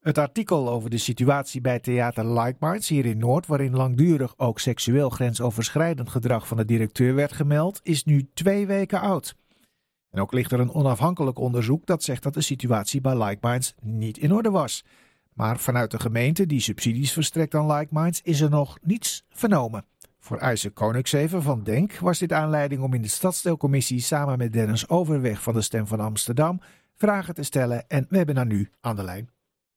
Het 0.00 0.18
artikel 0.18 0.68
over 0.68 0.90
de 0.90 0.98
situatie 0.98 1.60
bij 1.60 1.80
theater 1.80 2.40
Like 2.40 2.56
Minds 2.60 2.88
hier 2.88 3.06
in 3.06 3.18
Noord, 3.18 3.46
waarin 3.46 3.76
langdurig 3.76 4.34
ook 4.36 4.60
seksueel 4.60 5.10
grensoverschrijdend 5.10 6.08
gedrag 6.08 6.46
van 6.46 6.56
de 6.56 6.64
directeur 6.64 7.14
werd 7.14 7.32
gemeld, 7.32 7.80
is 7.82 8.04
nu 8.04 8.28
twee 8.34 8.66
weken 8.66 9.00
oud. 9.00 9.34
En 10.10 10.20
ook 10.20 10.32
ligt 10.32 10.52
er 10.52 10.60
een 10.60 10.74
onafhankelijk 10.74 11.38
onderzoek 11.38 11.86
dat 11.86 12.02
zegt 12.02 12.22
dat 12.22 12.34
de 12.34 12.40
situatie 12.40 13.00
bij 13.00 13.24
Like 13.24 13.48
Minds 13.48 13.74
niet 13.80 14.18
in 14.18 14.32
orde 14.32 14.50
was. 14.50 14.84
Maar 15.32 15.58
vanuit 15.58 15.90
de 15.90 16.00
gemeente 16.00 16.46
die 16.46 16.60
subsidies 16.60 17.12
verstrekt 17.12 17.54
aan 17.54 17.72
Like 17.72 17.94
Minds 17.94 18.20
is 18.22 18.40
er 18.40 18.50
nog 18.50 18.78
niets 18.82 19.24
vernomen. 19.28 19.84
Voor 20.18 20.38
IJzer 20.38 20.70
Koningseven 20.70 21.42
van 21.42 21.62
Denk 21.62 21.98
was 21.98 22.18
dit 22.18 22.32
aanleiding 22.32 22.82
om 22.82 22.94
in 22.94 23.02
de 23.02 23.08
stadsdeelcommissie 23.08 24.00
samen 24.00 24.38
met 24.38 24.52
Dennis 24.52 24.88
Overweg 24.88 25.42
van 25.42 25.54
de 25.54 25.60
Stem 25.60 25.86
van 25.86 26.00
Amsterdam 26.00 26.60
vragen 26.94 27.34
te 27.34 27.42
stellen 27.42 27.88
en 27.88 28.06
we 28.08 28.16
hebben 28.16 28.36
haar 28.36 28.46
nu 28.46 28.70
aan 28.80 28.96
de 28.96 29.04
lijn. 29.04 29.30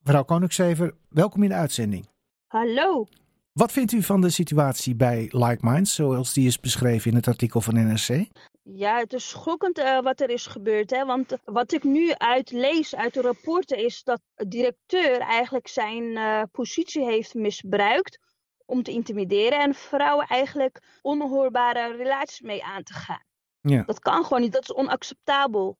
Mevrouw 0.03 0.23
Koningsever, 0.23 0.95
welkom 1.09 1.43
in 1.43 1.49
de 1.49 1.55
uitzending. 1.55 2.09
Hallo. 2.47 3.07
Wat 3.53 3.71
vindt 3.71 3.91
u 3.91 4.01
van 4.01 4.21
de 4.21 4.29
situatie 4.29 4.95
bij 4.95 5.29
Like 5.31 5.57
Minds, 5.61 5.95
zoals 5.95 6.33
die 6.33 6.47
is 6.47 6.59
beschreven 6.59 7.11
in 7.11 7.17
het 7.17 7.27
artikel 7.27 7.61
van 7.61 7.73
NRC? 7.73 8.27
Ja, 8.63 8.97
het 8.97 9.13
is 9.13 9.29
schokkend 9.29 9.79
uh, 9.79 9.99
wat 9.99 10.21
er 10.21 10.29
is 10.29 10.45
gebeurd. 10.45 10.89
Hè? 10.89 11.05
Want 11.05 11.37
wat 11.43 11.71
ik 11.71 11.83
nu 11.83 12.13
uitlees 12.13 12.95
uit 12.95 13.13
de 13.13 13.21
rapporten 13.21 13.77
is 13.77 14.03
dat 14.03 14.21
de 14.35 14.47
directeur 14.47 15.19
eigenlijk 15.19 15.67
zijn 15.67 16.03
uh, 16.03 16.41
positie 16.51 17.05
heeft 17.05 17.33
misbruikt 17.33 18.19
om 18.65 18.83
te 18.83 18.91
intimideren 18.91 19.59
en 19.59 19.73
vrouwen 19.73 20.27
eigenlijk 20.27 20.99
onhoorbare 21.01 21.95
relaties 21.95 22.41
mee 22.41 22.63
aan 22.63 22.83
te 22.83 22.93
gaan. 22.93 23.23
Ja. 23.61 23.83
Dat 23.83 23.99
kan 23.99 24.23
gewoon 24.23 24.41
niet, 24.41 24.53
dat 24.53 24.63
is 24.63 24.73
onacceptabel. 24.73 25.77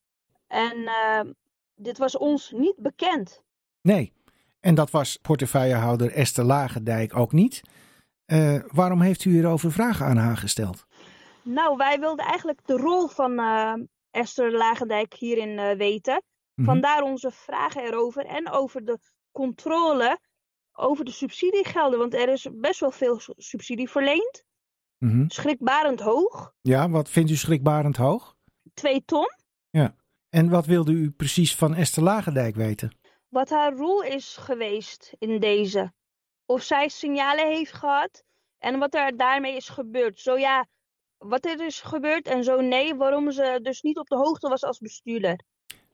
En 0.48 0.78
uh, 0.78 1.22
dit 1.76 1.98
was 1.98 2.17
ons 2.17 2.52
niet 2.52 2.76
bekend. 2.78 3.44
Nee, 3.84 4.14
en 4.60 4.76
dat 4.76 4.92
was 4.92 5.18
portefeuillehouder 5.22 6.12
Esther 6.12 6.44
Lagendijk 6.44 7.18
ook 7.18 7.32
niet. 7.32 7.62
Uh, 8.28 8.59
waarom 8.67 9.02
heeft 9.02 9.25
u 9.25 9.31
hierover 9.31 9.72
vragen 9.72 10.06
aan 10.06 10.17
haar 10.17 10.38
gesteld? 10.38 10.86
Nou, 11.42 11.78
wij 11.78 12.00
wilden 12.00 12.25
eigenlijk 12.25 12.59
de 12.66 12.78
rol 12.78 13.08
van 13.08 13.40
uh, 13.40 13.73
Esther 14.12 14.52
Lagendijk 14.52 15.14
hierin 15.14 15.50
uh, 15.50 15.72
weten. 15.72 16.23
-hmm. 16.53 16.66
Vandaar 16.66 17.02
onze 17.02 17.31
vragen 17.31 17.84
erover 17.84 18.25
en 18.25 18.52
over 18.52 18.86
de 18.86 19.00
controle 19.31 20.20
over 20.72 21.06
de 21.06 21.12
subsidiegelden. 21.12 22.00
Want 22.00 22.14
er 22.14 22.30
is 22.30 22.47
best 22.53 22.80
wel 22.80 22.92
veel 22.92 23.20
subsidie 23.38 23.90
verleend. 23.90 24.44
Mm 24.97 25.09
-hmm. 25.09 25.30
Schrikbarend 25.30 26.00
hoog. 26.00 26.53
Ja, 26.62 26.90
wat 26.90 27.09
vindt 27.09 27.31
u 27.31 27.36
schrikbarend 27.36 27.97
hoog? 27.97 28.36
Twee 28.73 29.06
ton. 29.06 29.30
Ja. 29.70 29.95
En 30.30 30.50
wat 30.50 30.66
wilde 30.66 30.92
u 30.92 31.12
precies 31.12 31.56
van 31.56 31.75
Esther 31.75 32.03
Lagendijk 32.03 32.56
weten? 32.56 32.92
Wat 33.34 33.50
haar 33.50 33.73
rol 33.73 34.03
is 34.03 34.38
geweest 34.38 35.14
in 35.20 35.39
deze. 35.39 35.94
Of 36.45 36.62
zij 36.62 36.88
signalen 36.88 37.48
heeft 37.48 37.73
gehad 37.73 38.23
en 38.58 38.80
wat 38.80 38.95
er 38.95 39.17
daarmee 39.17 39.56
is 39.56 39.70
gebeurd. 39.70 40.20
Zo 40.20 40.38
ja, 40.38 40.67
wat 41.17 41.45
er 41.45 41.66
is 41.66 41.81
gebeurd 41.81 42.28
en 42.28 42.44
zo 42.44 42.62
nee, 42.62 42.95
waarom 42.95 43.31
ze 43.31 43.59
dus 43.62 43.81
niet 43.81 43.98
op 43.98 44.08
de 44.08 44.16
hoogte 44.16 44.50
was 44.50 44.64
als 44.64 44.80
bestuurder. 44.80 45.44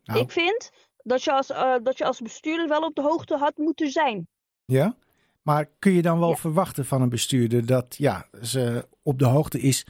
Nou. 0.04 0.20
Ik 0.20 0.32
vind 0.32 0.72
dat 1.04 1.24
je, 1.24 1.32
als, 1.32 1.50
uh, 1.50 1.76
dat 1.84 1.98
je 1.98 2.06
als 2.06 2.22
bestuurder 2.22 2.68
wel 2.68 2.82
op 2.82 2.96
de 2.96 3.02
hoogte 3.02 3.38
had 3.38 3.58
moeten 3.58 3.90
zijn. 3.90 4.28
Ja, 4.66 4.96
maar 5.42 5.70
kun 5.80 5.92
je 5.92 6.02
dan 6.02 6.20
wel 6.20 6.30
ja. 6.30 6.36
verwachten 6.36 6.86
van 6.86 7.02
een 7.02 7.10
bestuurder 7.10 7.66
dat 7.66 7.96
ja, 7.98 8.28
ze 8.42 8.88
op 9.04 9.20
de 9.20 9.26
hoogte 9.26 9.60
is 9.60 9.86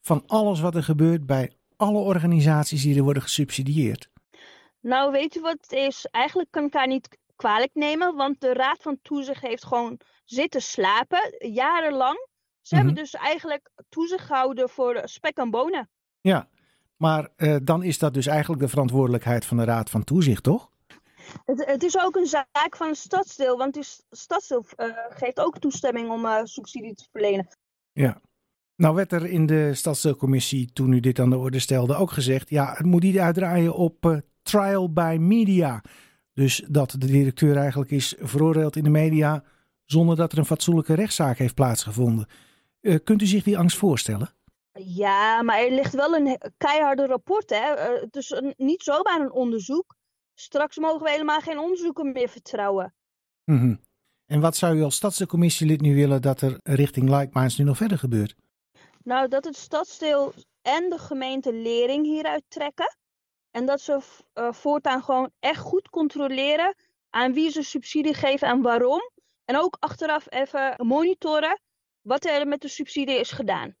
van 0.00 0.22
alles 0.26 0.60
wat 0.60 0.74
er 0.74 0.82
gebeurt 0.82 1.26
bij 1.26 1.52
alle 1.76 1.98
organisaties 1.98 2.82
die 2.82 2.96
er 2.96 3.02
worden 3.02 3.22
gesubsidieerd? 3.22 4.10
Nou, 4.82 5.12
weet 5.12 5.36
u 5.36 5.40
wat 5.40 5.58
het 5.60 5.72
is? 5.72 6.06
Eigenlijk 6.10 6.50
kan 6.50 6.64
ik 6.64 6.72
haar 6.72 6.86
niet 6.86 7.18
kwalijk 7.36 7.74
nemen, 7.74 8.14
want 8.14 8.40
de 8.40 8.52
Raad 8.52 8.82
van 8.82 8.98
Toezicht 9.02 9.42
heeft 9.42 9.64
gewoon 9.64 10.00
zitten 10.24 10.62
slapen, 10.62 11.34
jarenlang. 11.38 12.16
Ze 12.60 12.74
mm 12.74 12.80
-hmm. 12.80 12.86
hebben 12.86 12.94
dus 12.94 13.14
eigenlijk 13.14 13.70
toezicht 13.88 14.24
gehouden 14.24 14.68
voor 14.68 15.00
spek 15.04 15.36
en 15.36 15.50
bonen. 15.50 15.90
Ja, 16.20 16.48
maar 16.96 17.28
uh, 17.36 17.56
dan 17.62 17.82
is 17.82 17.98
dat 17.98 18.14
dus 18.14 18.26
eigenlijk 18.26 18.62
de 18.62 18.68
verantwoordelijkheid 18.68 19.44
van 19.44 19.56
de 19.56 19.64
Raad 19.64 19.90
van 19.90 20.04
Toezicht, 20.04 20.42
toch? 20.42 20.70
Het, 21.44 21.64
het 21.66 21.82
is 21.82 21.98
ook 21.98 22.16
een 22.16 22.26
zaak 22.26 22.76
van 22.76 22.88
een 22.88 22.94
stadsdeel, 22.94 23.56
want 23.56 23.74
het 23.74 24.04
stadsdeel 24.10 24.64
uh, 24.76 24.86
geeft 25.08 25.40
ook 25.40 25.58
toestemming 25.58 26.10
om 26.10 26.24
uh, 26.24 26.40
subsidie 26.44 26.94
te 26.94 27.08
verlenen. 27.12 27.46
Ja. 27.92 28.20
Nou 28.76 28.94
werd 28.94 29.12
er 29.12 29.26
in 29.26 29.46
de 29.46 29.74
stadsdeelcommissie, 29.74 30.72
toen 30.72 30.92
u 30.92 31.00
dit 31.00 31.18
aan 31.18 31.30
de 31.30 31.38
orde 31.38 31.58
stelde, 31.58 31.94
ook 31.94 32.10
gezegd... 32.10 32.50
ja, 32.50 32.72
het 32.72 32.86
moet 32.86 33.02
niet 33.02 33.18
uitdraaien 33.18 33.74
op 33.74 34.22
trial 34.52 34.92
by 34.92 35.16
media. 35.20 35.82
Dus 36.32 36.64
dat 36.68 36.90
de 36.90 37.06
directeur 37.06 37.56
eigenlijk 37.56 37.90
is 37.90 38.14
veroordeeld 38.18 38.76
in 38.76 38.84
de 38.84 38.90
media... 38.90 39.44
zonder 39.84 40.16
dat 40.16 40.32
er 40.32 40.38
een 40.38 40.44
fatsoenlijke 40.44 40.94
rechtszaak 40.94 41.38
heeft 41.38 41.54
plaatsgevonden. 41.54 42.26
Uh, 42.80 42.96
kunt 43.04 43.22
u 43.22 43.26
zich 43.26 43.42
die 43.42 43.58
angst 43.58 43.76
voorstellen? 43.76 44.30
Ja, 44.72 45.42
maar 45.42 45.58
er 45.58 45.70
ligt 45.70 45.94
wel 45.94 46.14
een 46.14 46.38
keiharde 46.56 47.06
rapport. 47.06 47.50
Hè? 47.50 47.94
Uh, 47.94 48.00
het 48.00 48.16
is 48.16 48.30
een, 48.30 48.54
niet 48.56 48.82
zomaar 48.82 49.20
een 49.20 49.32
onderzoek. 49.32 49.96
Straks 50.34 50.76
mogen 50.76 51.02
we 51.02 51.10
helemaal 51.10 51.40
geen 51.40 51.58
onderzoeken 51.58 52.12
meer 52.12 52.28
vertrouwen. 52.28 52.94
Mm 53.44 53.58
-hmm. 53.58 53.80
En 54.26 54.40
wat 54.40 54.56
zou 54.56 54.76
u 54.76 54.82
als 54.82 54.94
stadscommissielid 54.94 55.80
nu 55.80 55.94
willen 55.94 56.22
dat 56.22 56.40
er 56.40 56.60
richting 56.62 57.08
Like 57.08 57.38
Minds 57.38 57.58
nu 57.58 57.64
nog 57.64 57.76
verder 57.76 57.98
gebeurt? 57.98 58.34
Nou, 59.04 59.28
dat 59.28 59.44
het 59.44 59.56
stadsdeel 59.56 60.32
en 60.62 60.90
de 60.90 60.98
gemeente 60.98 61.52
lering 61.52 62.06
hieruit 62.06 62.42
trekken. 62.48 62.96
En 63.52 63.66
dat 63.66 63.80
ze 63.80 63.98
uh, 64.34 64.52
voortaan 64.52 65.02
gewoon 65.02 65.30
echt 65.40 65.60
goed 65.60 65.88
controleren 65.90 66.74
aan 67.10 67.32
wie 67.32 67.50
ze 67.50 67.62
subsidie 67.62 68.14
geven 68.14 68.48
en 68.48 68.62
waarom. 68.62 69.10
En 69.44 69.58
ook 69.58 69.76
achteraf 69.80 70.26
even 70.28 70.74
monitoren 70.76 71.60
wat 72.00 72.24
er 72.24 72.48
met 72.48 72.60
de 72.60 72.68
subsidie 72.68 73.18
is 73.18 73.30
gedaan. 73.30 73.74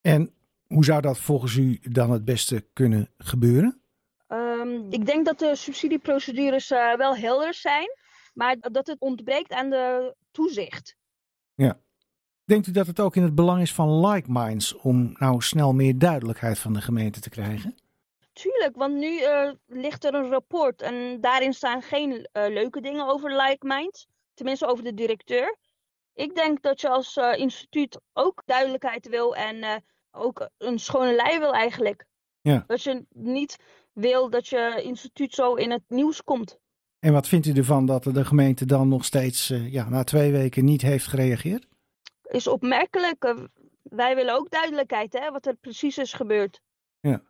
En 0.00 0.34
hoe 0.66 0.84
zou 0.84 1.00
dat 1.00 1.18
volgens 1.18 1.56
u 1.56 1.78
dan 1.82 2.10
het 2.10 2.24
beste 2.24 2.66
kunnen 2.72 3.10
gebeuren? 3.18 3.80
Um, 4.28 4.92
ik 4.92 5.06
denk 5.06 5.24
dat 5.24 5.38
de 5.38 5.56
subsidieprocedures 5.56 6.70
uh, 6.70 6.96
wel 6.96 7.16
helder 7.16 7.54
zijn, 7.54 7.88
maar 8.34 8.56
dat 8.58 8.86
het 8.86 9.00
ontbreekt 9.00 9.52
aan 9.52 9.70
de 9.70 10.14
toezicht. 10.30 10.96
Ja. 11.54 11.80
Denkt 12.44 12.66
u 12.66 12.72
dat 12.72 12.86
het 12.86 13.00
ook 13.00 13.16
in 13.16 13.22
het 13.22 13.34
belang 13.34 13.60
is 13.60 13.74
van 13.74 14.06
Like 14.06 14.32
Minds 14.32 14.74
om 14.74 15.14
nou 15.18 15.40
snel 15.42 15.72
meer 15.72 15.98
duidelijkheid 15.98 16.58
van 16.58 16.72
de 16.72 16.80
gemeente 16.80 17.20
te 17.20 17.30
krijgen? 17.30 17.74
Tuurlijk, 18.34 18.76
want 18.76 18.94
nu 18.94 19.20
uh, 19.20 19.50
ligt 19.66 20.04
er 20.04 20.14
een 20.14 20.30
rapport 20.30 20.82
en 20.82 21.20
daarin 21.20 21.52
staan 21.52 21.82
geen 21.82 22.10
uh, 22.10 22.22
leuke 22.32 22.80
dingen 22.80 23.06
over 23.06 23.36
Like 23.36 23.66
Minds. 23.66 24.06
Tenminste 24.34 24.66
over 24.66 24.84
de 24.84 24.94
directeur. 24.94 25.56
Ik 26.14 26.34
denk 26.34 26.62
dat 26.62 26.80
je 26.80 26.88
als 26.88 27.16
uh, 27.16 27.36
instituut 27.36 28.00
ook 28.12 28.42
duidelijkheid 28.44 29.08
wil 29.08 29.36
en 29.36 29.84
ook 30.10 30.48
een 30.58 30.78
schone 30.78 31.14
lei 31.14 31.38
wil 31.38 31.52
eigenlijk. 31.52 32.04
Ja. 32.40 32.64
Dat 32.66 32.82
je 32.82 33.06
niet 33.08 33.56
wil 33.92 34.30
dat 34.30 34.48
je 34.48 34.80
instituut 34.82 35.34
zo 35.34 35.54
in 35.54 35.70
het 35.70 35.82
nieuws 35.88 36.22
komt. 36.22 36.58
En 36.98 37.12
wat 37.12 37.28
vindt 37.28 37.46
u 37.46 37.52
ervan 37.52 37.86
dat 37.86 38.04
de 38.04 38.24
gemeente 38.24 38.64
dan 38.64 38.88
nog 38.88 39.04
steeds 39.04 39.48
ja, 39.48 39.88
na 39.88 40.04
twee 40.04 40.32
weken 40.32 40.64
niet 40.64 40.82
heeft 40.82 41.06
gereageerd? 41.06 41.66
is 42.34 42.46
opmerkelijk. 42.46 43.34
Wij 43.82 44.14
willen 44.14 44.34
ook 44.34 44.50
duidelijkheid, 44.50 45.12
hè, 45.12 45.30
wat 45.30 45.46
er 45.46 45.54
precies 45.54 45.98
is 45.98 46.12
gebeurd. 46.12 46.60
Ja. 47.00 47.22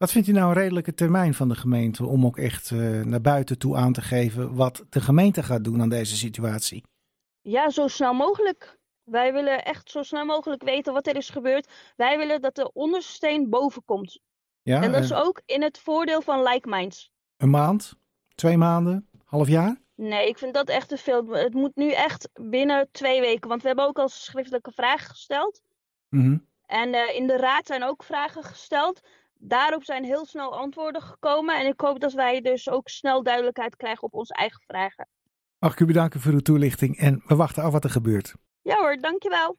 Wat 0.00 0.10
vindt 0.10 0.28
u 0.28 0.32
nou 0.32 0.48
een 0.48 0.60
redelijke 0.60 0.94
termijn 0.94 1.34
van 1.34 1.48
de 1.48 1.54
gemeente 1.54 2.06
om 2.06 2.26
ook 2.26 2.38
echt 2.38 2.70
uh, 2.70 3.04
naar 3.04 3.20
buiten 3.20 3.58
toe 3.58 3.76
aan 3.76 3.92
te 3.92 4.00
geven 4.00 4.54
wat 4.54 4.84
de 4.90 5.00
gemeente 5.00 5.42
gaat 5.42 5.64
doen 5.64 5.80
aan 5.80 5.88
deze 5.88 6.16
situatie? 6.16 6.84
Ja, 7.40 7.70
zo 7.70 7.88
snel 7.88 8.14
mogelijk. 8.14 8.78
Wij 9.04 9.32
willen 9.32 9.64
echt 9.64 9.90
zo 9.90 10.02
snel 10.02 10.24
mogelijk 10.24 10.62
weten 10.62 10.92
wat 10.92 11.06
er 11.06 11.16
is 11.16 11.30
gebeurd. 11.30 11.72
Wij 11.96 12.18
willen 12.18 12.40
dat 12.40 12.54
de 12.54 12.72
onderste 12.72 13.12
steen 13.12 13.48
boven 13.48 13.84
komt. 13.84 14.20
Ja, 14.62 14.82
en 14.82 14.92
dat 14.92 15.02
is 15.02 15.12
ook 15.12 15.42
in 15.46 15.62
het 15.62 15.78
voordeel 15.78 16.22
van 16.22 16.42
Like 16.42 16.68
Minds. 16.68 17.12
Een 17.36 17.50
maand? 17.50 17.96
Twee 18.34 18.56
maanden? 18.56 19.08
Half 19.24 19.48
jaar? 19.48 19.80
Nee, 19.94 20.28
ik 20.28 20.38
vind 20.38 20.54
dat 20.54 20.68
echt 20.68 20.88
te 20.88 20.96
veel. 20.96 21.28
Het 21.28 21.54
moet 21.54 21.76
nu 21.76 21.90
echt 21.90 22.28
binnen 22.40 22.88
twee 22.92 23.20
weken. 23.20 23.48
Want 23.48 23.62
we 23.62 23.66
hebben 23.66 23.86
ook 23.86 23.98
al 23.98 24.08
schriftelijke 24.08 24.72
vragen 24.72 25.08
gesteld. 25.08 25.62
Mm 26.08 26.20
-hmm. 26.20 26.46
En 26.66 26.94
uh, 26.94 27.14
in 27.14 27.26
de 27.26 27.36
raad 27.36 27.66
zijn 27.66 27.84
ook 27.84 28.02
vragen 28.02 28.44
gesteld. 28.44 29.00
Daarop 29.42 29.84
zijn 29.84 30.04
heel 30.04 30.26
snel 30.26 30.58
antwoorden 30.58 31.02
gekomen. 31.02 31.58
En 31.58 31.66
ik 31.66 31.80
hoop 31.80 32.00
dat 32.00 32.12
wij 32.12 32.40
dus 32.40 32.68
ook 32.68 32.88
snel 32.88 33.22
duidelijkheid 33.22 33.76
krijgen 33.76 34.02
op 34.02 34.14
onze 34.14 34.34
eigen 34.34 34.62
vragen. 34.66 35.08
Mag 35.58 35.72
ik 35.72 35.80
u 35.80 35.84
bedanken 35.84 36.20
voor 36.20 36.32
uw 36.32 36.40
toelichting 36.40 36.98
en 36.98 37.22
we 37.26 37.36
wachten 37.36 37.62
af 37.62 37.72
wat 37.72 37.84
er 37.84 37.90
gebeurt. 37.90 38.34
Ja 38.62 38.76
hoor, 38.76 38.96
dankjewel. 38.96 39.56